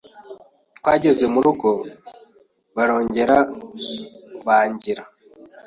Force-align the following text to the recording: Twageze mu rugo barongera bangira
Twageze 0.77 1.23
mu 1.33 1.39
rugo 1.45 1.69
barongera 2.75 3.37
bangira 4.45 5.03